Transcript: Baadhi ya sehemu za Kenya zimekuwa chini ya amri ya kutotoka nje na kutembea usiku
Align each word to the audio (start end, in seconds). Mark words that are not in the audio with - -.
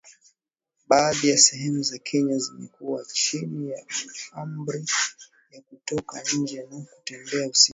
Baadhi 0.87 1.29
ya 1.29 1.37
sehemu 1.37 1.83
za 1.83 1.97
Kenya 1.97 2.37
zimekuwa 2.37 3.05
chini 3.05 3.69
ya 3.71 3.85
amri 4.31 4.85
ya 5.51 5.61
kutotoka 5.61 6.23
nje 6.35 6.67
na 6.71 6.81
kutembea 6.95 7.47
usiku 7.49 7.69